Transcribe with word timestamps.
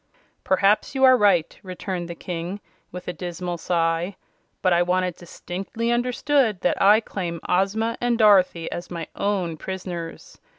"Perhaps 0.43 0.95
you 0.95 1.03
are 1.03 1.15
right," 1.15 1.59
returned 1.61 2.07
the 2.09 2.15
King, 2.15 2.59
with 2.91 3.07
a 3.07 3.13
dismal 3.13 3.59
sigh. 3.59 4.15
"But 4.63 4.73
I 4.73 4.81
want 4.81 5.05
it 5.05 5.15
distinctly 5.15 5.91
understood 5.91 6.61
that 6.61 6.81
I 6.81 7.01
claim 7.01 7.39
Ozma 7.47 7.99
and 8.01 8.17
Dorothy 8.17 8.71
as 8.71 8.89
my 8.89 9.05
own 9.15 9.57
prisoners. 9.57 10.39